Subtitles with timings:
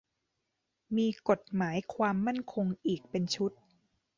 [0.97, 3.51] มีกฎหมายความมั่นคงอีกเป็นชุด